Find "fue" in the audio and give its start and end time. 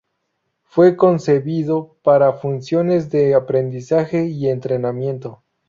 0.63-0.97